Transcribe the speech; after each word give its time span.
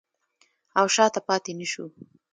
او 0.79 0.85
شاته 0.95 1.21
پاتې 1.27 1.51
نشو. 1.59 1.85